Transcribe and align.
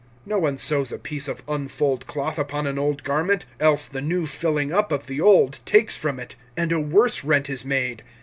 (21)No 0.27 0.39
one 0.41 0.57
sews 0.57 0.91
a 0.91 0.97
piece 0.97 1.27
of 1.27 1.43
unfulled 1.47 2.07
cloth 2.07 2.39
upon 2.39 2.65
an 2.65 2.79
old 2.79 3.03
garment; 3.03 3.45
else 3.59 3.85
the 3.85 4.01
new 4.01 4.25
filling 4.25 4.73
up 4.73 4.91
of 4.91 5.05
the 5.05 5.21
old 5.21 5.59
takes 5.63 5.95
from 5.95 6.19
it, 6.19 6.35
and 6.57 6.71
a 6.71 6.79
worse 6.79 7.23
rent 7.23 7.47
is 7.51 7.63
made. 7.63 8.01